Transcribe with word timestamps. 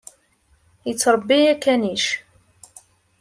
Yettṛebbi 0.87 1.39
akanic. 1.53 2.05